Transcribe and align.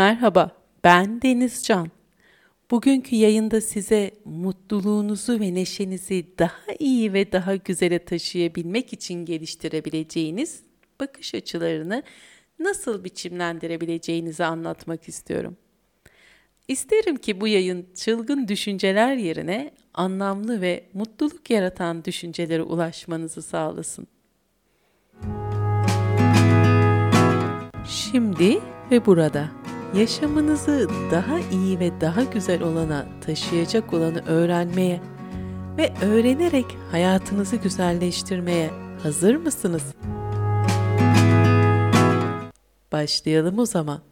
Merhaba, 0.00 0.50
ben 0.84 1.22
Denizcan. 1.22 1.88
Bugünkü 2.70 3.16
yayında 3.16 3.60
size 3.60 4.10
mutluluğunuzu 4.24 5.40
ve 5.40 5.54
neşenizi 5.54 6.26
daha 6.38 6.72
iyi 6.78 7.12
ve 7.12 7.32
daha 7.32 7.56
güzele 7.56 8.04
taşıyabilmek 8.04 8.92
için 8.92 9.24
geliştirebileceğiniz 9.24 10.62
bakış 11.00 11.34
açılarını 11.34 12.02
nasıl 12.58 13.04
biçimlendirebileceğinizi 13.04 14.44
anlatmak 14.44 15.08
istiyorum. 15.08 15.56
İsterim 16.68 17.16
ki 17.16 17.40
bu 17.40 17.48
yayın 17.48 17.86
çılgın 17.94 18.48
düşünceler 18.48 19.14
yerine 19.14 19.70
anlamlı 19.94 20.60
ve 20.60 20.84
mutluluk 20.94 21.50
yaratan 21.50 22.04
düşüncelere 22.04 22.62
ulaşmanızı 22.62 23.42
sağlasın. 23.42 24.06
Şimdi 27.86 28.60
ve 28.90 29.06
burada 29.06 29.59
yaşamınızı 29.94 30.88
daha 31.10 31.38
iyi 31.38 31.80
ve 31.80 32.00
daha 32.00 32.22
güzel 32.22 32.62
olana 32.62 33.06
taşıyacak 33.26 33.92
olanı 33.92 34.22
öğrenmeye 34.26 35.00
ve 35.78 35.92
öğrenerek 36.02 36.66
hayatınızı 36.90 37.56
güzelleştirmeye 37.56 38.70
hazır 39.02 39.36
mısınız? 39.36 39.82
Başlayalım 42.92 43.58
o 43.58 43.66
zaman. 43.66 44.09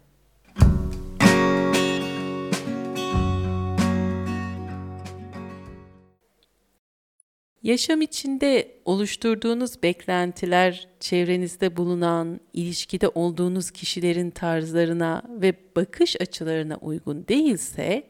Yaşam 7.63 8.03
içinde 8.03 8.69
oluşturduğunuz 8.85 9.83
beklentiler, 9.83 10.89
çevrenizde 11.01 11.77
bulunan, 11.77 12.41
ilişkide 12.53 13.09
olduğunuz 13.09 13.71
kişilerin 13.71 14.31
tarzlarına 14.31 15.23
ve 15.29 15.55
bakış 15.77 16.21
açılarına 16.21 16.77
uygun 16.77 17.29
değilse, 17.29 18.07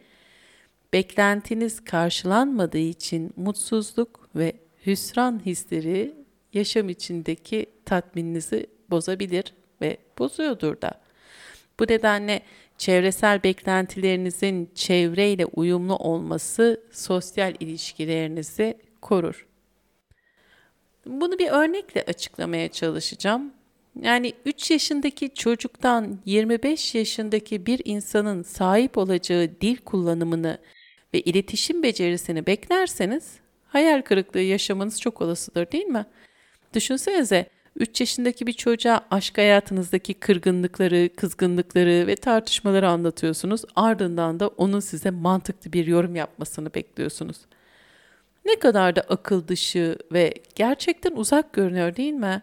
beklentiniz 0.93 1.85
karşılanmadığı 1.85 2.79
için 2.79 3.33
mutsuzluk 3.37 4.29
ve 4.37 4.53
hüsran 4.87 5.47
hisleri 5.47 6.15
yaşam 6.53 6.89
içindeki 6.89 7.67
tatmininizi 7.85 8.67
bozabilir 8.91 9.55
ve 9.81 9.97
bozuyordur 10.19 10.81
da. 10.81 11.01
Bu 11.81 11.85
nedenle 11.85 12.43
çevresel 12.79 13.43
beklentilerinizin 13.43 14.71
çevreyle 14.75 15.47
uyumlu 15.47 15.97
olması 15.97 16.81
sosyal 16.93 17.55
ilişkilerinizi 17.61 18.88
korur. 19.01 19.47
Bunu 21.07 21.39
bir 21.39 21.49
örnekle 21.49 22.03
açıklamaya 22.03 22.69
çalışacağım. 22.69 23.53
Yani 24.03 24.33
3 24.45 24.71
yaşındaki 24.71 25.35
çocuktan 25.35 26.19
25 26.25 26.95
yaşındaki 26.95 27.67
bir 27.67 27.81
insanın 27.85 28.43
sahip 28.43 28.99
olacağı 28.99 29.49
dil 29.61 29.77
kullanımını 29.77 30.59
ve 31.15 31.21
iletişim 31.21 31.83
becerisini 31.83 32.47
beklerseniz 32.47 33.33
hayal 33.67 34.03
kırıklığı 34.03 34.41
yaşamanız 34.41 35.01
çok 35.01 35.23
olasıdır 35.23 35.73
değil 35.73 35.87
mi? 35.87 36.07
Düşünsenize 36.75 37.47
3 37.77 38.01
yaşındaki 38.01 38.47
bir 38.47 38.53
çocuğa 38.53 39.07
aşk 39.11 39.39
hayatınızdaki 39.39 40.15
kırgınlıkları, 40.15 41.09
kızgınlıkları 41.17 42.07
ve 42.07 42.17
tartışmaları 42.17 42.89
anlatıyorsunuz. 42.89 43.63
Ardından 43.77 44.41
da 44.41 44.49
onun 44.49 44.81
size 44.81 45.11
mantıklı 45.11 45.73
bir 45.73 45.87
yorum 45.87 46.17
yapmasını 46.17 46.75
bekliyorsunuz. 46.75 47.37
Ne 48.49 48.59
kadar 48.59 48.97
da 48.97 49.01
akıl 49.01 49.49
dışı 49.49 49.99
ve 50.13 50.35
gerçekten 50.55 51.13
uzak 51.13 51.53
görünüyor 51.53 51.97
değil 51.97 52.13
mi? 52.13 52.43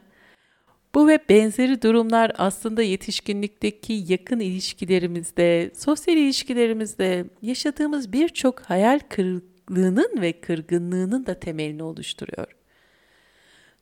Bu 0.96 1.08
ve 1.08 1.20
benzeri 1.30 1.82
durumlar 1.82 2.32
aslında 2.38 2.82
yetişkinlikteki 2.82 4.04
yakın 4.08 4.40
ilişkilerimizde, 4.40 5.72
sosyal 5.76 6.18
ilişkilerimizde 6.18 7.26
yaşadığımız 7.42 8.14
birçok 8.14 8.60
hayal 8.60 9.00
kırıklığının 9.10 10.22
ve 10.22 10.42
kırgınlığının 10.42 11.26
da 11.26 11.40
temelini 11.40 11.84
oluşturuyor. 11.84 12.48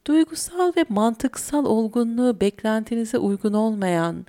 Duygusal 0.08 0.72
ve 0.78 0.86
mantıksal 0.90 1.66
olgunluğu 1.66 2.42
beklentinize 2.42 3.18
uygun 3.18 3.54
olmayan, 3.54 4.26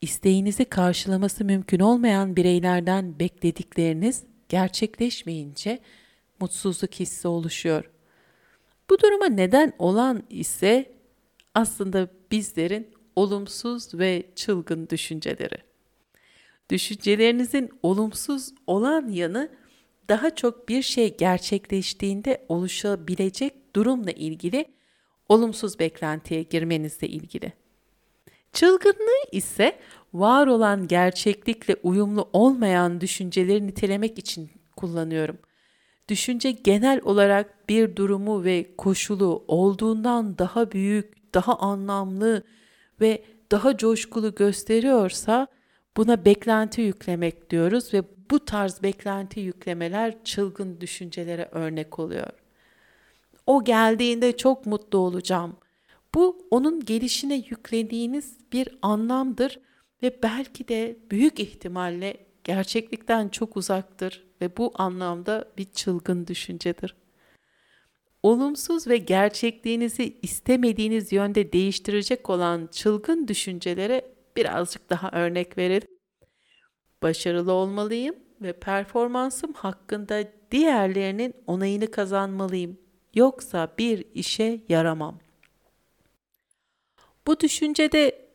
isteğinizi 0.00 0.64
karşılaması 0.64 1.44
mümkün 1.44 1.80
olmayan 1.80 2.36
bireylerden 2.36 3.18
bekledikleriniz 3.18 4.22
gerçekleşmeyince 4.48 5.80
mutsuzluk 6.40 6.94
hissi 6.94 7.28
oluşuyor. 7.28 7.90
Bu 8.90 9.00
duruma 9.00 9.26
neden 9.26 9.72
olan 9.78 10.22
ise 10.30 10.92
aslında 11.54 12.08
bizlerin 12.30 12.94
olumsuz 13.16 13.94
ve 13.94 14.30
çılgın 14.34 14.88
düşünceleri. 14.88 15.58
Düşüncelerinizin 16.70 17.70
olumsuz 17.82 18.54
olan 18.66 19.08
yanı 19.08 19.50
daha 20.08 20.34
çok 20.34 20.68
bir 20.68 20.82
şey 20.82 21.16
gerçekleştiğinde 21.16 22.44
oluşabilecek 22.48 23.76
durumla 23.76 24.10
ilgili 24.10 24.64
olumsuz 25.28 25.78
beklentiye 25.78 26.42
girmenizle 26.42 27.08
ilgili. 27.08 27.52
Çılgınlığı 28.52 29.24
ise 29.32 29.78
var 30.14 30.46
olan 30.46 30.88
gerçeklikle 30.88 31.76
uyumlu 31.82 32.28
olmayan 32.32 33.00
düşünceleri 33.00 33.66
nitelemek 33.66 34.18
için 34.18 34.50
kullanıyorum. 34.76 35.38
Düşünce 36.08 36.50
genel 36.50 37.00
olarak 37.04 37.68
bir 37.68 37.96
durumu 37.96 38.44
ve 38.44 38.76
koşulu 38.76 39.44
olduğundan 39.48 40.38
daha 40.38 40.72
büyük, 40.72 41.34
daha 41.34 41.58
anlamlı 41.58 42.42
ve 43.00 43.24
daha 43.50 43.76
coşkulu 43.76 44.34
gösteriyorsa 44.34 45.46
buna 45.96 46.24
beklenti 46.24 46.80
yüklemek 46.80 47.50
diyoruz 47.50 47.94
ve 47.94 48.02
bu 48.30 48.44
tarz 48.44 48.82
beklenti 48.82 49.40
yüklemeler 49.40 50.24
çılgın 50.24 50.80
düşüncelere 50.80 51.48
örnek 51.52 51.98
oluyor. 51.98 52.30
O 53.46 53.64
geldiğinde 53.64 54.36
çok 54.36 54.66
mutlu 54.66 54.98
olacağım. 54.98 55.56
Bu 56.14 56.46
onun 56.50 56.84
gelişine 56.84 57.34
yüklediğiniz 57.34 58.38
bir 58.52 58.68
anlamdır 58.82 59.60
ve 60.02 60.22
belki 60.22 60.68
de 60.68 60.96
büyük 61.10 61.40
ihtimalle 61.40 62.16
gerçeklikten 62.44 63.28
çok 63.28 63.56
uzaktır 63.56 64.23
ve 64.40 64.56
bu 64.56 64.72
anlamda 64.74 65.52
bir 65.58 65.64
çılgın 65.64 66.26
düşüncedir. 66.26 66.94
Olumsuz 68.22 68.86
ve 68.86 68.96
gerçekliğinizi 68.96 70.18
istemediğiniz 70.22 71.12
yönde 71.12 71.52
değiştirecek 71.52 72.30
olan 72.30 72.68
çılgın 72.72 73.28
düşüncelere 73.28 74.14
birazcık 74.36 74.90
daha 74.90 75.10
örnek 75.10 75.58
verelim. 75.58 75.88
Başarılı 77.02 77.52
olmalıyım 77.52 78.16
ve 78.42 78.52
performansım 78.52 79.52
hakkında 79.52 80.24
diğerlerinin 80.50 81.34
onayını 81.46 81.90
kazanmalıyım. 81.90 82.78
Yoksa 83.14 83.72
bir 83.78 84.04
işe 84.14 84.60
yaramam. 84.68 85.18
Bu 87.26 87.40
düşüncede 87.40 88.28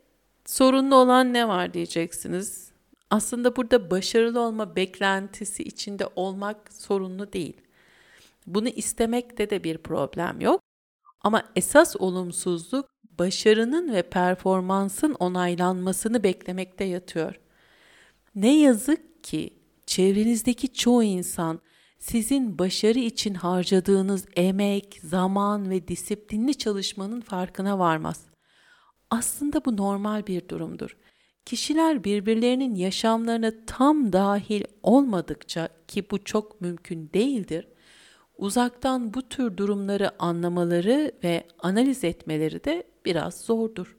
sorunlu 0.46 0.94
olan 0.94 1.32
ne 1.32 1.48
var 1.48 1.74
diyeceksiniz. 1.74 2.69
Aslında 3.10 3.56
burada 3.56 3.90
başarılı 3.90 4.40
olma 4.40 4.76
beklentisi 4.76 5.62
içinde 5.62 6.08
olmak 6.16 6.72
sorunlu 6.72 7.32
değil. 7.32 7.60
Bunu 8.46 8.68
istemekte 8.68 9.50
de 9.50 9.64
bir 9.64 9.78
problem 9.78 10.40
yok. 10.40 10.60
Ama 11.20 11.42
esas 11.56 11.96
olumsuzluk 11.96 12.90
başarının 13.18 13.92
ve 13.92 14.02
performansın 14.02 15.14
onaylanmasını 15.14 16.22
beklemekte 16.22 16.84
yatıyor. 16.84 17.40
Ne 18.34 18.60
yazık 18.60 19.24
ki 19.24 19.50
çevrenizdeki 19.86 20.72
çoğu 20.72 21.02
insan 21.02 21.60
sizin 21.98 22.58
başarı 22.58 22.98
için 22.98 23.34
harcadığınız 23.34 24.26
emek, 24.36 25.00
zaman 25.04 25.70
ve 25.70 25.88
disiplinli 25.88 26.58
çalışmanın 26.58 27.20
farkına 27.20 27.78
varmaz. 27.78 28.24
Aslında 29.10 29.64
bu 29.64 29.76
normal 29.76 30.26
bir 30.26 30.48
durumdur. 30.48 30.96
Kişiler 31.44 32.04
birbirlerinin 32.04 32.74
yaşamlarına 32.74 33.52
tam 33.66 34.12
dahil 34.12 34.62
olmadıkça 34.82 35.68
ki 35.88 36.04
bu 36.10 36.24
çok 36.24 36.60
mümkün 36.60 37.10
değildir, 37.14 37.68
uzaktan 38.38 39.14
bu 39.14 39.28
tür 39.28 39.56
durumları 39.56 40.22
anlamaları 40.22 41.12
ve 41.24 41.44
analiz 41.58 42.04
etmeleri 42.04 42.64
de 42.64 42.84
biraz 43.04 43.40
zordur. 43.40 43.96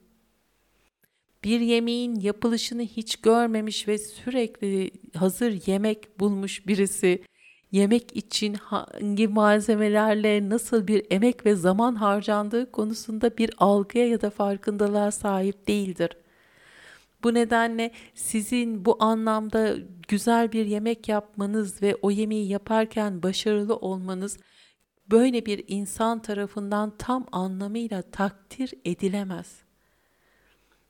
Bir 1.43 1.59
yemeğin 1.59 2.15
yapılışını 2.15 2.81
hiç 2.81 3.15
görmemiş 3.15 3.87
ve 3.87 3.97
sürekli 3.97 4.91
hazır 5.15 5.67
yemek 5.67 6.19
bulmuş 6.19 6.67
birisi 6.67 7.23
yemek 7.71 8.15
için 8.15 8.53
hangi 8.53 9.27
malzemelerle 9.27 10.49
nasıl 10.49 10.87
bir 10.87 11.05
emek 11.09 11.45
ve 11.45 11.55
zaman 11.55 11.95
harcandığı 11.95 12.71
konusunda 12.71 13.37
bir 13.37 13.51
algıya 13.57 14.07
ya 14.07 14.21
da 14.21 14.29
farkındalığa 14.29 15.11
sahip 15.11 15.67
değildir. 15.67 16.09
Bu 17.23 17.33
nedenle 17.33 17.91
sizin 18.15 18.85
bu 18.85 19.03
anlamda 19.03 19.75
güzel 20.07 20.51
bir 20.51 20.65
yemek 20.65 21.09
yapmanız 21.09 21.81
ve 21.81 21.95
o 22.01 22.11
yemeği 22.11 22.47
yaparken 22.47 23.23
başarılı 23.23 23.75
olmanız 23.75 24.37
böyle 25.11 25.45
bir 25.45 25.63
insan 25.67 26.21
tarafından 26.21 26.97
tam 26.97 27.25
anlamıyla 27.31 28.01
takdir 28.01 28.73
edilemez. 28.85 29.61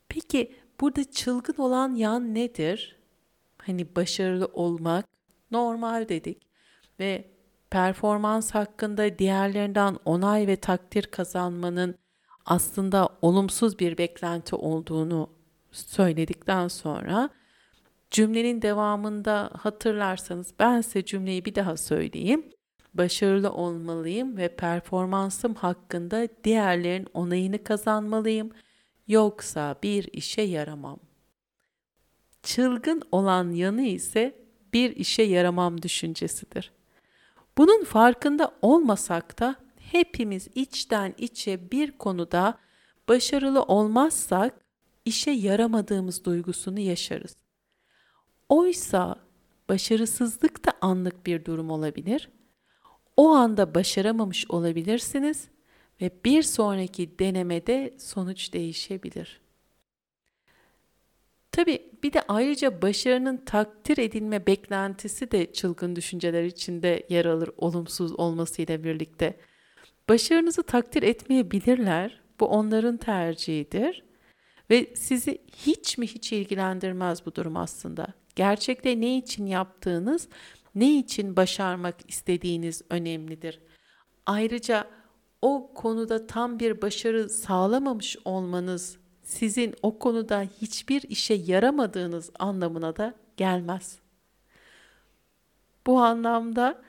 Peki 0.10 0.56
burada 0.81 1.12
çılgın 1.12 1.63
olan 1.63 1.95
yan 1.95 2.36
nedir? 2.36 3.01
hani 3.62 3.95
başarılı 3.95 4.45
olmak 4.54 5.06
normal 5.51 6.10
dedik 6.10 6.48
ve 7.00 7.31
performans 7.69 8.51
hakkında 8.51 9.19
diğerlerinden 9.19 9.98
onay 10.06 10.48
ve 10.48 10.56
takdir 10.56 11.04
kazanmanın 11.04 11.95
aslında 12.45 13.10
olumsuz 13.22 13.80
bir 13.80 13.98
beklenti 13.98 14.56
olduğunu 14.56 15.30
söyledikten 15.71 16.68
sonra 16.68 17.29
cümlenin 18.12 18.62
devamında 18.62 19.50
hatırlarsanız 19.59 20.53
ben 20.59 20.81
size 20.81 21.06
cümleyi 21.06 21.45
bir 21.45 21.56
daha 21.56 21.77
söyleyeyim. 21.77 22.45
Başarılı 22.94 23.51
olmalıyım 23.51 24.38
ve 24.38 24.56
performansım 24.56 25.56
hakkında 25.56 26.27
diğerlerin 26.44 27.07
onayını 27.13 27.63
kazanmalıyım. 27.63 28.51
Yoksa 29.07 29.75
bir 29.83 30.09
işe 30.13 30.41
yaramam. 30.41 31.00
Çılgın 32.44 33.01
olan 33.12 33.51
yanı 33.51 33.81
ise 33.81 34.35
bir 34.73 34.95
işe 34.95 35.23
yaramam 35.23 35.81
düşüncesidir. 35.81 36.71
Bunun 37.57 37.83
farkında 37.83 38.51
olmasak 38.62 39.39
da 39.39 39.56
hepimiz 39.79 40.47
içten 40.56 41.13
içe 41.18 41.71
bir 41.71 41.91
konuda 41.91 42.57
başarılı 43.09 43.63
olmazsak 43.63 44.53
işe 45.06 45.31
yaramadığımız 45.31 46.25
duygusunu 46.25 46.80
yaşarız. 46.80 47.36
Oysa 48.50 49.15
başarısızlık 49.69 50.65
da 50.65 50.71
anlık 50.81 51.25
bir 51.25 51.45
durum 51.45 51.71
olabilir. 51.71 52.30
O 53.18 53.30
anda 53.30 53.75
başaramamış 53.75 54.51
olabilirsiniz 54.51 55.48
ve 56.01 56.12
bir 56.25 56.44
sonraki 56.44 57.19
denemede 57.19 57.94
sonuç 57.98 58.53
değişebilir. 58.53 59.42
Tabi 61.51 61.92
bir 62.04 62.13
de 62.13 62.21
ayrıca 62.27 62.81
başarının 62.81 63.38
takdir 63.38 63.97
edilme 63.97 64.47
beklentisi 64.47 65.31
de 65.31 65.54
çılgın 65.54 65.95
düşünceler 65.95 66.44
içinde 66.44 67.06
yer 67.09 67.25
alır 67.25 67.50
olumsuz 67.57 68.19
olmasıyla 68.19 68.83
birlikte. 68.83 69.38
Başarınızı 70.09 70.63
takdir 70.63 71.04
etmeyebilirler. 71.04 72.21
Bu 72.39 72.45
onların 72.45 72.97
tercihidir. 72.97 74.04
Ve 74.71 74.95
sizi 74.95 75.41
hiç 75.65 75.97
mi 75.97 76.07
hiç 76.07 76.33
ilgilendirmez 76.33 77.25
bu 77.25 77.35
durum 77.35 77.57
aslında. 77.57 78.07
Gerçekte 78.35 79.01
ne 79.01 79.18
için 79.18 79.45
yaptığınız, 79.45 80.27
ne 80.75 81.00
için 81.00 81.35
başarmak 81.35 81.95
istediğiniz 82.07 82.81
önemlidir. 82.89 83.59
Ayrıca 84.25 84.88
o 85.41 85.73
konuda 85.73 86.27
tam 86.27 86.59
bir 86.59 86.81
başarı 86.81 87.29
sağlamamış 87.29 88.18
olmanız 88.25 88.97
sizin 89.23 89.75
o 89.81 90.00
konuda 90.00 90.41
hiçbir 90.62 91.01
işe 91.01 91.33
yaramadığınız 91.33 92.29
anlamına 92.39 92.95
da 92.95 93.13
gelmez. 93.38 94.00
Bu 95.88 96.00
anlamda 96.00 96.81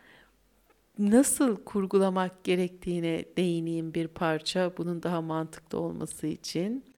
nasıl 0.98 1.56
kurgulamak 1.56 2.44
gerektiğine 2.44 3.24
değineyim 3.36 3.94
bir 3.94 4.08
parça 4.08 4.72
bunun 4.76 5.02
daha 5.02 5.20
mantıklı 5.20 5.80
olması 5.80 6.26
için. 6.26 6.91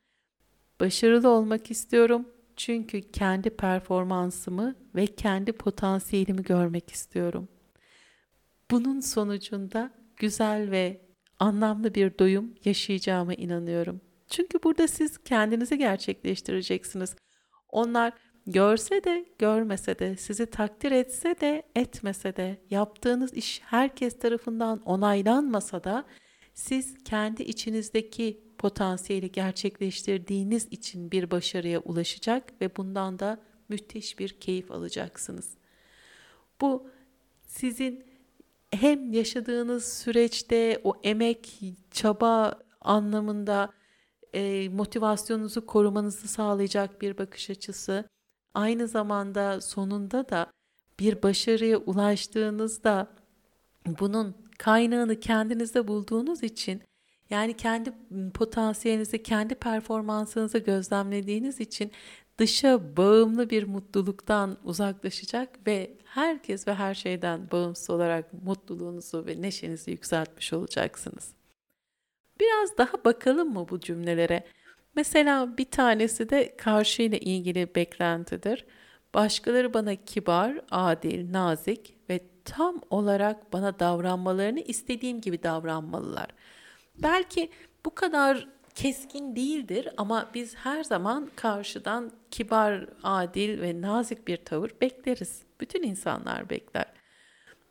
Başarılı 0.80 1.28
olmak 1.28 1.70
istiyorum 1.70 2.28
çünkü 2.56 3.00
kendi 3.00 3.50
performansımı 3.50 4.74
ve 4.94 5.06
kendi 5.06 5.52
potansiyelimi 5.52 6.42
görmek 6.42 6.90
istiyorum. 6.90 7.48
Bunun 8.70 9.00
sonucunda 9.00 9.90
güzel 10.16 10.70
ve 10.70 11.00
anlamlı 11.38 11.94
bir 11.94 12.18
doyum 12.18 12.54
yaşayacağıma 12.64 13.34
inanıyorum. 13.34 14.00
Çünkü 14.28 14.58
burada 14.62 14.88
siz 14.88 15.18
kendinizi 15.18 15.78
gerçekleştireceksiniz. 15.78 17.16
Onlar 17.68 18.12
görse 18.46 19.04
de 19.04 19.26
görmese 19.38 19.98
de, 19.98 20.16
sizi 20.16 20.46
takdir 20.46 20.92
etse 20.92 21.40
de 21.40 21.62
etmese 21.76 22.36
de, 22.36 22.60
yaptığınız 22.70 23.34
iş 23.34 23.60
herkes 23.64 24.18
tarafından 24.18 24.82
onaylanmasa 24.82 25.84
da 25.84 26.04
siz 26.54 27.04
kendi 27.04 27.42
içinizdeki 27.42 28.43
potansiyeli 28.58 29.32
gerçekleştirdiğiniz 29.32 30.68
için 30.70 31.10
bir 31.10 31.30
başarıya 31.30 31.80
ulaşacak 31.80 32.60
ve 32.60 32.76
bundan 32.76 33.18
da 33.18 33.40
müthiş 33.68 34.18
bir 34.18 34.28
keyif 34.28 34.70
alacaksınız. 34.70 35.54
Bu 36.60 36.90
sizin 37.46 38.04
hem 38.70 39.12
yaşadığınız 39.12 39.98
süreçte 39.98 40.80
o 40.84 40.94
emek, 41.02 41.60
çaba 41.90 42.58
anlamında 42.80 43.72
e, 44.34 44.68
motivasyonunuzu 44.68 45.66
korumanızı 45.66 46.28
sağlayacak 46.28 47.02
bir 47.02 47.18
bakış 47.18 47.50
açısı. 47.50 48.04
Aynı 48.54 48.88
zamanda 48.88 49.60
sonunda 49.60 50.28
da 50.28 50.52
bir 51.00 51.22
başarıya 51.22 51.78
ulaştığınızda 51.78 53.08
bunun 53.86 54.34
kaynağını 54.58 55.20
kendinizde 55.20 55.88
bulduğunuz 55.88 56.42
için 56.42 56.82
yani 57.30 57.56
kendi 57.56 57.92
potansiyelinizi, 58.34 59.22
kendi 59.22 59.54
performansınızı 59.54 60.58
gözlemlediğiniz 60.58 61.60
için 61.60 61.92
dışa 62.38 62.96
bağımlı 62.96 63.50
bir 63.50 63.64
mutluluktan 63.64 64.56
uzaklaşacak 64.64 65.66
ve 65.66 65.96
herkes 66.04 66.68
ve 66.68 66.74
her 66.74 66.94
şeyden 66.94 67.50
bağımsız 67.50 67.90
olarak 67.90 68.32
mutluluğunuzu 68.32 69.26
ve 69.26 69.42
neşenizi 69.42 69.90
yükseltmiş 69.90 70.52
olacaksınız. 70.52 71.34
Biraz 72.40 72.78
daha 72.78 73.04
bakalım 73.04 73.52
mı 73.52 73.66
bu 73.70 73.80
cümlelere? 73.80 74.44
Mesela 74.96 75.58
bir 75.58 75.70
tanesi 75.70 76.30
de 76.30 76.56
karşı 76.56 77.02
ile 77.02 77.20
ilgili 77.20 77.74
beklentidir. 77.74 78.64
Başkaları 79.14 79.74
bana 79.74 79.94
kibar, 79.94 80.60
adil, 80.70 81.32
nazik 81.32 81.96
ve 82.10 82.20
tam 82.44 82.80
olarak 82.90 83.52
bana 83.52 83.78
davranmalarını 83.78 84.60
istediğim 84.60 85.20
gibi 85.20 85.42
davranmalılar. 85.42 86.26
Belki 87.02 87.50
bu 87.84 87.94
kadar 87.94 88.48
keskin 88.74 89.36
değildir 89.36 89.88
ama 89.96 90.30
biz 90.34 90.56
her 90.56 90.84
zaman 90.84 91.30
karşıdan 91.36 92.10
kibar, 92.30 92.86
adil 93.02 93.60
ve 93.60 93.80
nazik 93.80 94.28
bir 94.28 94.36
tavır 94.36 94.70
bekleriz. 94.80 95.42
Bütün 95.60 95.82
insanlar 95.82 96.50
bekler. 96.50 96.86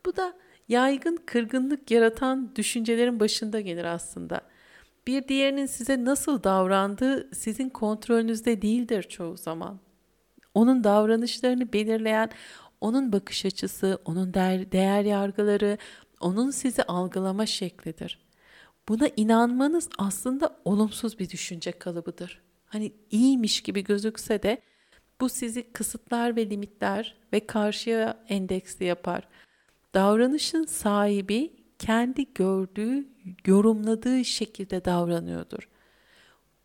Bu 0.06 0.16
da 0.16 0.34
yaygın 0.68 1.18
kırgınlık 1.26 1.90
yaratan 1.90 2.56
düşüncelerin 2.56 3.20
başında 3.20 3.60
gelir 3.60 3.84
aslında. 3.84 4.40
Bir 5.06 5.28
diğerinin 5.28 5.66
size 5.66 6.04
nasıl 6.04 6.42
davrandığı 6.42 7.34
sizin 7.34 7.68
kontrolünüzde 7.68 8.62
değildir 8.62 9.02
çoğu 9.02 9.36
zaman. 9.36 9.80
Onun 10.54 10.84
davranışlarını 10.84 11.72
belirleyen 11.72 12.30
onun 12.80 13.12
bakış 13.12 13.44
açısı, 13.44 13.98
onun 14.04 14.34
değer, 14.34 15.04
yargıları, 15.04 15.78
onun 16.20 16.50
sizi 16.50 16.82
algılama 16.82 17.46
şeklidir. 17.46 18.23
Buna 18.88 19.08
inanmanız 19.16 19.88
aslında 19.98 20.60
olumsuz 20.64 21.18
bir 21.18 21.30
düşünce 21.30 21.72
kalıbıdır. 21.72 22.42
Hani 22.66 22.92
iyiymiş 23.10 23.60
gibi 23.60 23.84
gözükse 23.84 24.42
de 24.42 24.62
bu 25.20 25.28
sizi 25.28 25.72
kısıtlar 25.72 26.36
ve 26.36 26.50
limitler 26.50 27.16
ve 27.32 27.46
karşıya 27.46 28.24
endeksli 28.28 28.84
yapar. 28.84 29.28
Davranışın 29.94 30.64
sahibi 30.64 31.56
kendi 31.78 32.34
gördüğü, 32.34 33.08
yorumladığı 33.46 34.24
şekilde 34.24 34.84
davranıyordur. 34.84 35.68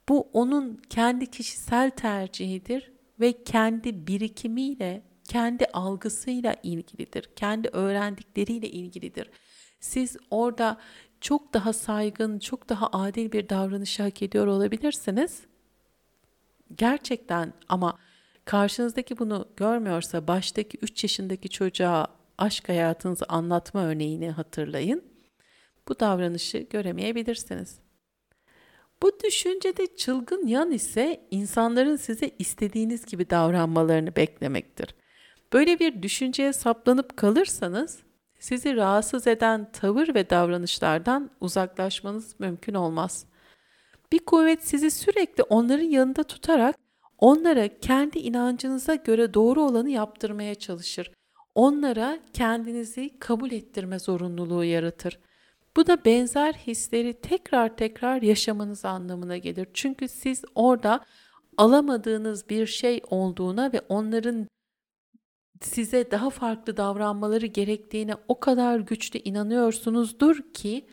Bu 0.10 0.30
onun 0.34 0.82
kendi 0.90 1.26
kişisel 1.26 1.90
tercihidir 1.90 2.92
ve 3.20 3.44
kendi 3.44 4.08
birikimiyle, 4.08 5.04
kendi 5.24 5.66
algısıyla 5.66 6.56
ilgilidir. 6.64 7.30
Kendi 7.36 7.68
öğrendikleriyle 7.68 8.70
ilgilidir. 8.70 9.30
Siz 9.80 10.18
orada 10.32 10.78
çok 11.22 11.54
daha 11.54 11.74
saygın, 11.74 12.40
çok 12.40 12.70
daha 12.70 12.88
adil 12.88 13.32
bir 13.32 13.50
davranışı 13.50 14.04
hak 14.04 14.22
ediyor 14.22 14.48
olabilirsiniz. 14.48 15.42
Gerçekten 16.76 17.54
ama 17.70 17.98
karşınızdaki 18.46 19.20
bunu 19.20 19.48
görmüyorsa 19.58 20.28
baştaki 20.28 20.78
3 20.82 21.04
yaşındaki 21.04 21.50
çocuğa 21.50 22.08
aşk 22.38 22.70
hayatınızı 22.70 23.26
anlatma 23.30 23.84
örneğini 23.84 24.32
hatırlayın. 24.32 25.04
Bu 25.88 26.00
davranışı 26.00 26.58
göremeyebilirsiniz. 26.58 27.80
Bu 29.02 29.20
düşüncede 29.24 29.96
çılgın 29.96 30.48
yan 30.48 30.72
ise 30.72 31.28
insanların 31.32 31.96
size 31.96 32.32
istediğiniz 32.40 33.06
gibi 33.06 33.30
davranmalarını 33.30 34.16
beklemektir. 34.16 34.96
Böyle 35.54 35.80
bir 35.80 36.04
düşünceye 36.04 36.54
saplanıp 36.54 37.18
kalırsanız 37.18 38.00
sizi 38.40 38.76
rahatsız 38.76 39.28
eden 39.28 39.72
tavır 39.72 40.16
ve 40.16 40.30
davranışlardan 40.30 41.30
uzaklaşmanız 41.42 42.40
mümkün 42.40 42.74
olmaz. 42.74 43.26
Bir 44.12 44.20
kuvvet 44.20 44.68
sizi 44.68 44.92
sürekli 44.92 45.44
onların 45.44 45.84
yanında 45.84 46.24
tutarak 46.24 46.76
onlara 47.18 47.80
kendi 47.80 48.20
inancınıza 48.20 48.96
göre 48.96 49.34
doğru 49.34 49.64
olanı 49.64 49.90
yaptırmaya 49.90 50.56
çalışır. 50.56 51.12
Onlara 51.56 52.20
kendinizi 52.34 53.20
kabul 53.20 53.52
ettirme 53.52 54.00
zorunluluğu 54.00 54.64
yaratır. 54.64 55.20
Bu 55.78 55.88
da 55.88 56.06
benzer 56.06 56.54
hisleri 56.54 57.14
tekrar 57.14 57.78
tekrar 57.78 58.22
yaşamanız 58.22 58.86
anlamına 58.86 59.38
gelir. 59.38 59.68
Çünkü 59.74 60.08
siz 60.08 60.44
orada 60.56 61.06
alamadığınız 61.58 62.50
bir 62.50 62.66
şey 62.66 63.02
olduğuna 63.10 63.74
ve 63.74 63.82
onların 63.90 64.48
size 65.62 66.12
daha 66.12 66.30
farklı 66.30 66.78
davranmaları 66.78 67.46
gerektiğine 67.46 68.16
o 68.28 68.40
kadar 68.40 68.80
güçlü 68.80 69.20
inanıyorsunuzdur 69.20 70.54
ki 70.54 70.86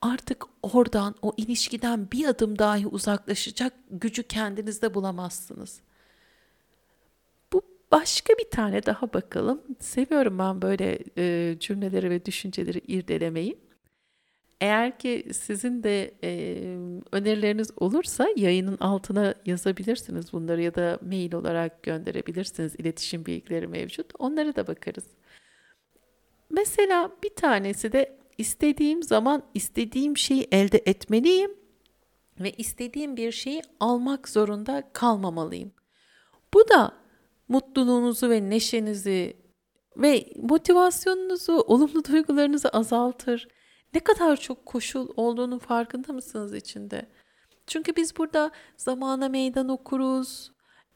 artık 0.00 0.44
oradan 0.62 1.14
o 1.22 1.32
ilişkiden 1.36 2.10
bir 2.10 2.26
adım 2.26 2.58
dahi 2.58 2.86
uzaklaşacak 2.86 3.72
gücü 3.90 4.22
kendinizde 4.22 4.94
bulamazsınız. 4.94 5.80
Bu 7.52 7.62
başka 7.92 8.34
bir 8.34 8.50
tane 8.50 8.86
daha 8.86 9.12
bakalım. 9.12 9.62
Seviyorum 9.80 10.38
ben 10.38 10.62
böyle 10.62 10.98
e, 11.18 11.56
cümleleri 11.60 12.10
ve 12.10 12.24
düşünceleri 12.24 12.78
irdelemeyi. 12.78 13.69
Eğer 14.60 14.98
ki 14.98 15.26
sizin 15.32 15.82
de 15.82 16.14
e, 16.24 16.30
önerileriniz 17.12 17.70
olursa 17.76 18.28
yayının 18.36 18.76
altına 18.80 19.34
yazabilirsiniz 19.46 20.32
bunları 20.32 20.62
ya 20.62 20.74
da 20.74 20.98
mail 21.02 21.34
olarak 21.34 21.82
gönderebilirsiniz. 21.82 22.74
İletişim 22.74 23.26
bilgileri 23.26 23.66
mevcut. 23.66 24.12
Onlara 24.18 24.56
da 24.56 24.66
bakarız. 24.66 25.04
Mesela 26.50 27.10
bir 27.22 27.34
tanesi 27.34 27.92
de 27.92 28.18
istediğim 28.38 29.02
zaman 29.02 29.42
istediğim 29.54 30.16
şeyi 30.16 30.48
elde 30.52 30.82
etmeliyim 30.86 31.50
ve 32.40 32.50
istediğim 32.50 33.16
bir 33.16 33.32
şeyi 33.32 33.62
almak 33.80 34.28
zorunda 34.28 34.90
kalmamalıyım. 34.92 35.72
Bu 36.54 36.68
da 36.68 36.92
mutluluğunuzu 37.48 38.30
ve 38.30 38.50
neşenizi 38.50 39.36
ve 39.96 40.26
motivasyonunuzu, 40.36 41.52
olumlu 41.52 42.04
duygularınızı 42.04 42.68
azaltır 42.68 43.48
ne 43.94 44.00
kadar 44.00 44.36
çok 44.36 44.66
koşul 44.66 45.08
olduğunu 45.16 45.58
farkında 45.58 46.12
mısınız 46.12 46.54
içinde? 46.54 47.06
Çünkü 47.66 47.96
biz 47.96 48.16
burada 48.16 48.50
zamana 48.76 49.28
meydan 49.28 49.68
okuruz. 49.68 50.52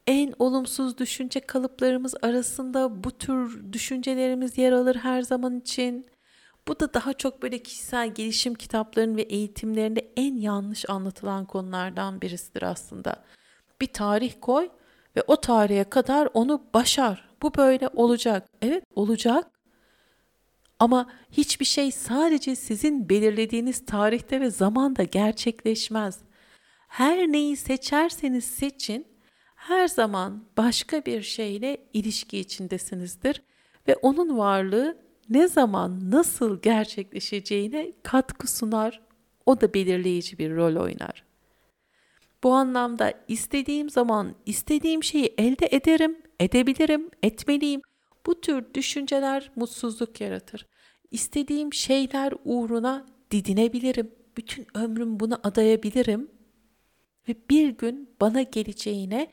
En 0.07 0.35
olumsuz 0.39 0.99
düşünce 0.99 1.41
kalıplarımız 1.41 2.15
arasında 2.23 3.05
bu 3.05 3.11
tür 3.11 3.73
düşüncelerimiz 3.73 4.59
yer 4.59 4.73
alır 4.73 4.97
her 4.97 5.23
zaman 5.23 5.61
için. 5.61 6.07
Bu 6.69 6.81
da 6.81 6.95
daha 6.95 7.13
çok 7.13 7.43
böyle 7.43 7.59
kişisel 7.59 8.15
gelişim 8.15 8.55
kitaplarının 8.55 9.17
ve 9.17 9.23
eğitimlerinde 9.23 10.13
en 10.17 10.37
yanlış 10.37 10.91
anlatılan 10.91 11.45
konulardan 11.45 12.21
birisidir 12.21 12.63
aslında. 12.63 13.25
Bir 13.81 13.87
tarih 13.87 14.35
koy 14.41 14.69
ve 15.17 15.23
o 15.27 15.37
tarihe 15.37 15.85
kadar 15.85 16.29
onu 16.35 16.63
başar. 16.75 17.29
Bu 17.43 17.55
böyle 17.55 17.89
olacak. 17.89 18.49
Evet 18.63 18.85
olacak 18.95 19.54
ama 20.79 21.11
hiçbir 21.33 21.65
şey 21.65 21.93
sadece 21.93 22.57
sizin 22.57 23.09
belirlediğiniz 23.09 23.87
tarihte 23.87 24.41
ve 24.41 24.51
zamanda 24.51 25.03
gerçekleşmez. 25.03 26.19
Her 26.89 27.19
neyi 27.29 27.57
seçerseniz 27.57 28.45
seçin, 28.45 29.07
her 29.55 29.89
zaman 29.89 30.45
başka 30.57 31.05
bir 31.05 31.23
şeyle 31.23 31.87
ilişki 31.93 32.39
içindesinizdir 32.39 33.43
ve 33.89 33.97
onun 33.97 34.39
varlığı 34.39 34.99
ne 35.31 35.49
zaman 35.49 36.11
nasıl 36.11 36.63
gerçekleşeceğine 36.63 37.93
katkı 38.03 38.53
sunar, 38.53 39.01
o 39.47 39.61
da 39.61 39.75
belirleyici 39.75 40.39
bir 40.39 40.57
rol 40.57 40.77
oynar. 40.77 41.25
Bu 42.43 42.53
anlamda 42.53 43.15
istediğim 43.29 43.91
zaman 43.91 44.35
istediğim 44.47 45.03
şeyi 45.03 45.35
elde 45.39 45.69
ederim, 45.71 46.19
edebilirim, 46.41 47.11
etmeliyim. 47.23 47.81
Bu 48.27 48.41
tür 48.41 48.75
düşünceler 48.75 49.51
mutsuzluk 49.57 50.21
yaratır. 50.21 50.67
İstediğim 51.11 51.73
şeyler 51.73 52.35
uğruna 52.45 53.07
didinebilirim. 53.31 54.11
Bütün 54.37 54.67
ömrüm 54.75 55.21
buna 55.21 55.41
adayabilirim. 55.43 56.31
Ve 57.29 57.35
bir 57.51 57.69
gün 57.69 58.11
bana 58.21 58.43
geleceğine 58.43 59.33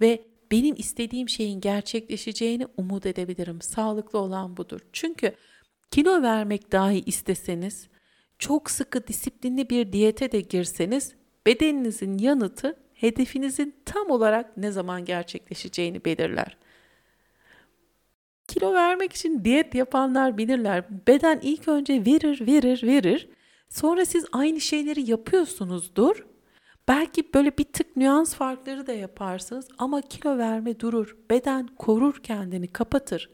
ve 0.00 0.24
benim 0.50 0.74
istediğim 0.78 1.28
şeyin 1.28 1.60
gerçekleşeceğini 1.60 2.66
umut 2.76 3.06
edebilirim. 3.06 3.60
Sağlıklı 3.62 4.18
olan 4.18 4.56
budur. 4.56 4.80
Çünkü 4.92 5.34
kilo 5.90 6.22
vermek 6.22 6.72
dahi 6.72 7.02
isteseniz, 7.06 7.88
çok 8.38 8.70
sıkı 8.70 9.06
disiplinli 9.06 9.70
bir 9.70 9.92
diyete 9.92 10.32
de 10.32 10.40
girseniz 10.40 11.14
bedeninizin 11.46 12.18
yanıtı 12.18 12.76
hedefinizin 12.94 13.74
tam 13.84 14.10
olarak 14.10 14.56
ne 14.56 14.72
zaman 14.72 15.04
gerçekleşeceğini 15.04 16.04
belirler. 16.04 16.56
Kilo 18.50 18.74
vermek 18.74 19.12
için 19.12 19.44
diyet 19.44 19.74
yapanlar 19.74 20.38
bilirler. 20.38 20.84
Beden 21.06 21.40
ilk 21.42 21.68
önce 21.68 22.04
verir, 22.06 22.46
verir, 22.46 22.82
verir. 22.82 23.28
Sonra 23.68 24.04
siz 24.04 24.24
aynı 24.32 24.60
şeyleri 24.60 25.10
yapıyorsunuzdur. 25.10 26.26
Belki 26.88 27.34
böyle 27.34 27.58
bir 27.58 27.64
tık 27.64 27.96
nüans 27.96 28.34
farkları 28.34 28.86
da 28.86 28.92
yaparsınız 28.92 29.68
ama 29.78 30.00
kilo 30.00 30.38
verme 30.38 30.80
durur. 30.80 31.16
Beden 31.30 31.68
korur 31.78 32.22
kendini, 32.22 32.68
kapatır. 32.68 33.30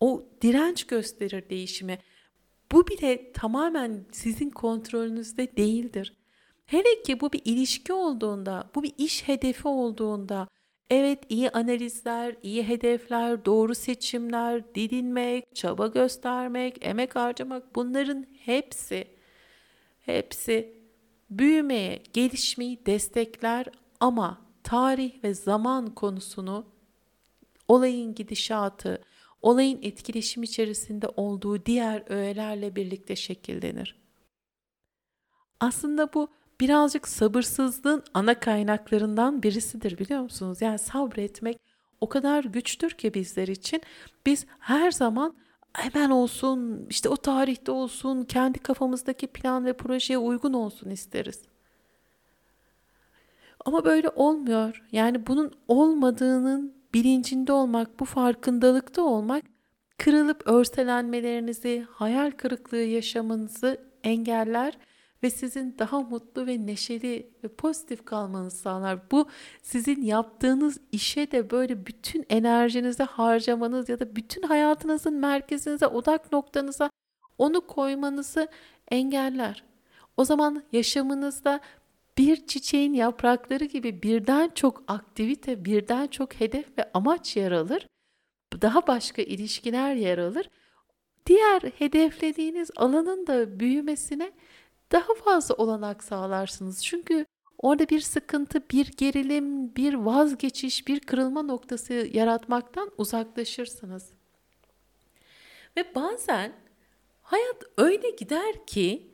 O 0.00 0.24
direnç 0.42 0.84
gösterir 0.84 1.48
değişime. 1.50 1.98
Bu 2.72 2.86
bile 2.86 3.32
tamamen 3.32 4.04
sizin 4.12 4.50
kontrolünüzde 4.50 5.56
değildir. 5.56 6.16
Hele 6.66 7.02
ki 7.02 7.20
bu 7.20 7.32
bir 7.32 7.42
ilişki 7.44 7.92
olduğunda, 7.92 8.70
bu 8.74 8.82
bir 8.82 8.92
iş 8.98 9.28
hedefi 9.28 9.68
olduğunda, 9.68 10.48
Evet 10.92 11.18
iyi 11.28 11.50
analizler, 11.50 12.36
iyi 12.42 12.68
hedefler, 12.68 13.44
doğru 13.44 13.74
seçimler, 13.74 14.74
didinmek, 14.74 15.56
çaba 15.56 15.86
göstermek, 15.86 16.86
emek 16.86 17.16
harcamak 17.16 17.74
bunların 17.74 18.26
hepsi 18.38 19.06
hepsi 20.00 20.76
büyümeye, 21.30 22.02
gelişmeyi 22.12 22.86
destekler 22.86 23.66
ama 24.00 24.40
tarih 24.62 25.24
ve 25.24 25.34
zaman 25.34 25.94
konusunu 25.94 26.66
olayın 27.68 28.14
gidişatı, 28.14 29.02
olayın 29.42 29.78
etkileşim 29.82 30.42
içerisinde 30.42 31.08
olduğu 31.08 31.66
diğer 31.66 32.04
öğelerle 32.06 32.76
birlikte 32.76 33.16
şekillenir. 33.16 33.96
Aslında 35.60 36.12
bu 36.14 36.28
birazcık 36.62 37.08
sabırsızlığın 37.08 38.02
ana 38.14 38.40
kaynaklarından 38.40 39.42
birisidir 39.42 39.98
biliyor 39.98 40.20
musunuz? 40.20 40.62
Yani 40.62 40.78
sabretmek 40.78 41.60
o 42.00 42.08
kadar 42.08 42.44
güçtür 42.44 42.90
ki 42.90 43.14
bizler 43.14 43.48
için. 43.48 43.82
Biz 44.26 44.46
her 44.58 44.90
zaman 44.90 45.34
hemen 45.72 46.10
olsun, 46.10 46.86
işte 46.90 47.08
o 47.08 47.16
tarihte 47.16 47.72
olsun, 47.72 48.22
kendi 48.22 48.58
kafamızdaki 48.58 49.26
plan 49.26 49.64
ve 49.64 49.72
projeye 49.72 50.18
uygun 50.18 50.52
olsun 50.52 50.90
isteriz. 50.90 51.40
Ama 53.64 53.84
böyle 53.84 54.08
olmuyor. 54.08 54.84
Yani 54.92 55.26
bunun 55.26 55.52
olmadığının 55.68 56.74
bilincinde 56.94 57.52
olmak, 57.52 58.00
bu 58.00 58.04
farkındalıkta 58.04 59.02
olmak 59.02 59.44
kırılıp 59.98 60.42
örselenmelerinizi, 60.46 61.86
hayal 61.90 62.30
kırıklığı 62.30 62.76
yaşamanızı 62.76 63.78
engeller 64.04 64.78
ve 65.22 65.30
sizin 65.30 65.78
daha 65.78 66.00
mutlu 66.00 66.46
ve 66.46 66.66
neşeli 66.66 67.30
ve 67.44 67.48
pozitif 67.48 68.04
kalmanızı 68.04 68.56
sağlar. 68.56 69.10
Bu 69.10 69.28
sizin 69.62 70.02
yaptığınız 70.02 70.80
işe 70.92 71.30
de 71.30 71.50
böyle 71.50 71.86
bütün 71.86 72.26
enerjinizi 72.30 73.02
harcamanız 73.02 73.88
ya 73.88 74.00
da 74.00 74.16
bütün 74.16 74.42
hayatınızın 74.42 75.14
merkezinize, 75.14 75.86
odak 75.86 76.32
noktanıza 76.32 76.90
onu 77.38 77.66
koymanızı 77.66 78.48
engeller. 78.90 79.64
O 80.16 80.24
zaman 80.24 80.62
yaşamınızda 80.72 81.60
bir 82.18 82.46
çiçeğin 82.46 82.94
yaprakları 82.94 83.64
gibi 83.64 84.02
birden 84.02 84.50
çok 84.54 84.84
aktivite, 84.88 85.64
birden 85.64 86.06
çok 86.06 86.34
hedef 86.34 86.78
ve 86.78 86.90
amaç 86.94 87.36
yer 87.36 87.52
alır. 87.52 87.86
Daha 88.62 88.86
başka 88.86 89.22
ilişkiler 89.22 89.94
yer 89.94 90.18
alır. 90.18 90.50
Diğer 91.26 91.62
hedeflediğiniz 91.78 92.70
alanın 92.76 93.26
da 93.26 93.60
büyümesine 93.60 94.32
daha 94.92 95.14
fazla 95.14 95.54
olanak 95.54 96.04
sağlarsınız. 96.04 96.84
Çünkü 96.84 97.26
orada 97.58 97.88
bir 97.88 98.00
sıkıntı, 98.00 98.62
bir 98.70 98.86
gerilim, 98.86 99.76
bir 99.76 99.94
vazgeçiş, 99.94 100.88
bir 100.88 101.00
kırılma 101.00 101.42
noktası 101.42 101.92
yaratmaktan 101.92 102.90
uzaklaşırsınız. 102.98 104.12
Ve 105.76 105.94
bazen 105.94 106.52
hayat 107.22 107.62
öyle 107.78 108.10
gider 108.10 108.66
ki 108.66 109.12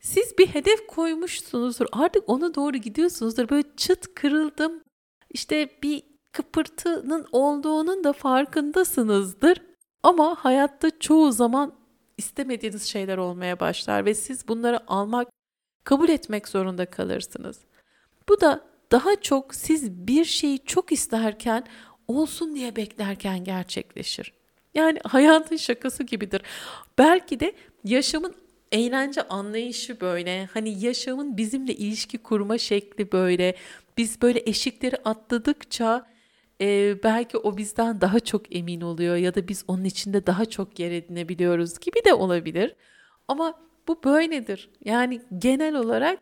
siz 0.00 0.38
bir 0.38 0.46
hedef 0.46 0.86
koymuşsunuzdur. 0.86 1.86
Artık 1.92 2.28
ona 2.28 2.54
doğru 2.54 2.76
gidiyorsunuzdur. 2.76 3.48
Böyle 3.48 3.76
çıt 3.76 4.14
kırıldım. 4.14 4.82
İşte 5.30 5.70
bir 5.82 6.02
kıpırtının 6.32 7.26
olduğunun 7.32 8.04
da 8.04 8.12
farkındasınızdır. 8.12 9.62
Ama 10.02 10.34
hayatta 10.34 10.98
çoğu 10.98 11.32
zaman 11.32 11.74
istemediğiniz 12.18 12.82
şeyler 12.82 13.18
olmaya 13.18 13.60
başlar 13.60 14.04
ve 14.04 14.14
siz 14.14 14.48
bunları 14.48 14.90
almak, 14.90 15.28
kabul 15.84 16.08
etmek 16.08 16.48
zorunda 16.48 16.86
kalırsınız. 16.86 17.58
Bu 18.28 18.40
da 18.40 18.64
daha 18.92 19.20
çok 19.20 19.54
siz 19.54 19.90
bir 19.90 20.24
şeyi 20.24 20.58
çok 20.64 20.92
isterken 20.92 21.64
olsun 22.08 22.54
diye 22.54 22.76
beklerken 22.76 23.44
gerçekleşir. 23.44 24.32
Yani 24.74 24.98
hayatın 25.04 25.56
şakası 25.56 26.02
gibidir. 26.02 26.42
Belki 26.98 27.40
de 27.40 27.52
yaşamın 27.84 28.34
eğlence 28.72 29.22
anlayışı 29.22 30.00
böyle. 30.00 30.46
Hani 30.46 30.84
yaşamın 30.84 31.36
bizimle 31.36 31.74
ilişki 31.74 32.18
kurma 32.18 32.58
şekli 32.58 33.12
böyle. 33.12 33.54
Biz 33.98 34.22
böyle 34.22 34.42
eşikleri 34.46 34.96
atladıkça 34.96 36.06
e, 36.60 37.02
belki 37.02 37.38
o 37.38 37.56
bizden 37.56 38.00
daha 38.00 38.20
çok 38.20 38.56
emin 38.56 38.80
oluyor 38.80 39.16
ya 39.16 39.34
da 39.34 39.48
biz 39.48 39.64
onun 39.68 39.84
içinde 39.84 40.26
daha 40.26 40.44
çok 40.44 40.78
yer 40.78 40.90
edinebiliyoruz 40.90 41.78
gibi 41.78 42.04
de 42.04 42.14
olabilir. 42.14 42.76
Ama 43.28 43.54
bu 43.88 44.04
böyledir. 44.04 44.70
Yani 44.84 45.22
genel 45.38 45.74
olarak 45.74 46.18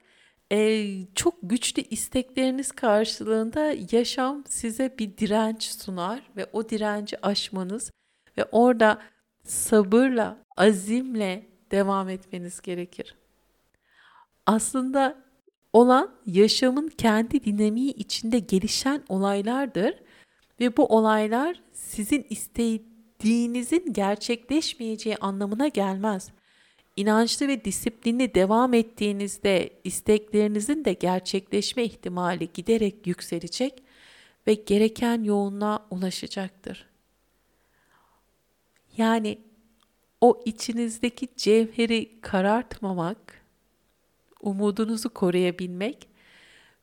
e, 0.52 0.86
çok 1.14 1.34
güçlü 1.42 1.82
istekleriniz 1.82 2.72
karşılığında 2.72 3.74
yaşam 3.92 4.44
size 4.48 4.94
bir 4.98 5.16
direnç 5.16 5.62
sunar 5.62 6.22
ve 6.36 6.46
o 6.52 6.68
direnci 6.68 7.26
aşmanız 7.26 7.90
ve 8.38 8.44
orada 8.52 9.02
sabırla, 9.44 10.38
azimle 10.56 11.46
devam 11.70 12.08
etmeniz 12.08 12.60
gerekir. 12.60 13.14
Aslında 14.46 15.24
olan 15.72 16.10
yaşamın 16.26 16.88
kendi 16.88 17.44
dinamiği 17.44 17.92
içinde 17.92 18.38
gelişen 18.38 19.02
olaylardır 19.08 19.94
ve 20.60 20.76
bu 20.76 20.86
olaylar 20.86 21.62
sizin 21.72 22.26
istediğinizin 22.30 23.92
gerçekleşmeyeceği 23.92 25.16
anlamına 25.16 25.68
gelmez. 25.68 26.30
İnançlı 26.96 27.48
ve 27.48 27.64
disiplinli 27.64 28.34
devam 28.34 28.74
ettiğinizde 28.74 29.70
isteklerinizin 29.84 30.84
de 30.84 30.92
gerçekleşme 30.92 31.84
ihtimali 31.84 32.52
giderek 32.54 33.06
yükselecek 33.06 33.82
ve 34.46 34.54
gereken 34.54 35.22
yoğunluğa 35.22 35.86
ulaşacaktır. 35.90 36.86
Yani 38.96 39.38
o 40.20 40.42
içinizdeki 40.44 41.28
cevheri 41.36 42.20
karartmamak, 42.20 43.44
umudunuzu 44.40 45.14
koruyabilmek 45.14 46.08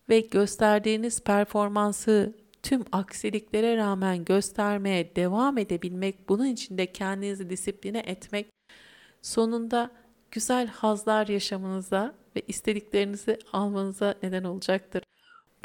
ve 0.09 0.19
gösterdiğiniz 0.19 1.23
performansı 1.23 2.40
tüm 2.63 2.85
aksiliklere 2.91 3.77
rağmen 3.77 4.25
göstermeye 4.25 5.15
devam 5.15 5.57
edebilmek, 5.57 6.29
bunun 6.29 6.45
için 6.45 6.77
de 6.77 6.91
kendinizi 6.91 7.49
disipline 7.49 7.99
etmek 7.99 8.47
sonunda 9.21 9.91
güzel 10.31 10.67
hazlar 10.67 11.27
yaşamanıza 11.27 12.15
ve 12.35 12.41
istediklerinizi 12.47 13.39
almanıza 13.53 14.15
neden 14.23 14.43
olacaktır. 14.43 15.03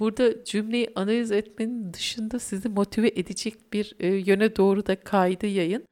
Burada 0.01 0.45
cümleyi 0.45 0.93
analiz 0.95 1.33
etmenin 1.33 1.93
dışında 1.93 2.39
sizi 2.39 2.69
motive 2.69 3.09
edecek 3.09 3.73
bir 3.73 3.97
e, 4.01 4.07
yöne 4.07 4.57
doğru 4.57 4.87
da 4.87 5.01
kaydı 5.01 5.47
yayın. 5.47 5.85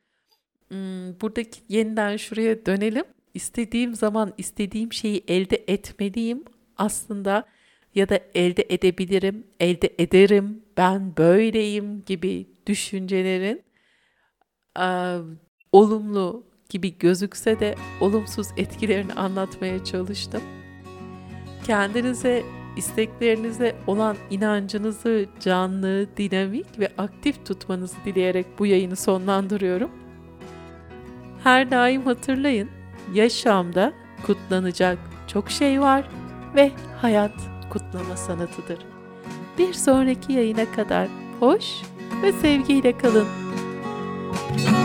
Hmm, 0.68 1.20
buradaki 1.20 1.60
yeniden 1.68 2.16
şuraya 2.16 2.66
dönelim. 2.66 3.04
İstediğim 3.34 3.94
zaman 3.94 4.34
istediğim 4.38 4.92
şeyi 4.92 5.24
elde 5.28 5.64
etmeliyim. 5.68 6.44
Aslında 6.76 7.44
ya 7.94 8.08
da 8.08 8.20
elde 8.34 8.66
edebilirim, 8.68 9.46
elde 9.60 9.94
ederim, 9.98 10.62
ben 10.76 11.16
böyleyim 11.16 12.04
gibi 12.04 12.46
düşüncelerin 12.66 13.62
e, 14.80 15.18
olumlu 15.72 16.46
gibi 16.68 16.98
gözükse 16.98 17.60
de 17.60 17.74
olumsuz 18.00 18.46
etkilerini 18.56 19.12
anlatmaya 19.12 19.84
çalıştım. 19.84 20.42
Kendinize, 21.66 22.42
isteklerinize 22.76 23.76
olan 23.86 24.16
inancınızı 24.30 25.26
canlı, 25.40 26.16
dinamik 26.16 26.78
ve 26.78 26.88
aktif 26.98 27.46
tutmanızı 27.46 27.96
dileyerek 28.04 28.46
bu 28.58 28.66
yayını 28.66 28.96
sonlandırıyorum. 28.96 29.90
Her 31.42 31.70
daim 31.70 32.02
hatırlayın, 32.02 32.70
yaşamda 33.14 33.92
kutlanacak 34.26 34.98
çok 35.26 35.50
şey 35.50 35.80
var 35.80 36.08
ve 36.54 36.70
hayat 37.00 37.53
kutlama 37.74 38.16
sanatıdır. 38.16 38.78
Bir 39.58 39.72
sonraki 39.72 40.32
yayına 40.32 40.72
kadar 40.72 41.08
hoş 41.40 41.82
ve 42.22 42.32
sevgiyle 42.32 42.98
kalın. 42.98 43.26
Müzik 44.52 44.83